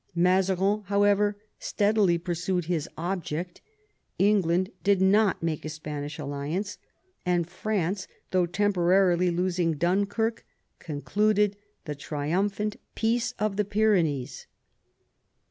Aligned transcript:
Mazarin, 0.15 0.81
however, 0.87 1.37
steadily 1.59 2.17
pursued 2.17 2.65
his 2.65 2.89
object, 2.97 3.61
England 4.17 4.71
did 4.83 4.99
not 4.99 5.43
make 5.43 5.63
a 5.63 5.69
Spanish 5.69 6.17
alliance, 6.17 6.79
and 7.23 7.47
France, 7.47 8.07
though 8.31 8.47
temporarily 8.47 9.29
losing 9.29 9.73
Dunkirk, 9.73 10.43
concluded 10.79 11.55
the 11.85 11.93
triumphant 11.93 12.77
Peace 12.95 13.33
of 13.37 13.57
the 13.57 13.63
Pyrenees. 13.63 14.47